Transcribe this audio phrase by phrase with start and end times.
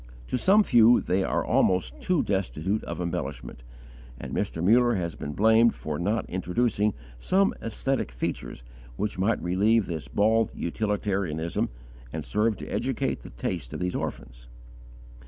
[0.29, 3.61] To some few, they are almost too destitute of embellishment,
[4.19, 4.59] and Mr.
[4.63, 8.63] Muller has been blamed for not introducing some aesthetic features
[8.95, 11.69] which might relieve this bald utilitarianism
[12.11, 14.47] and serve to educate the taste of these orphans.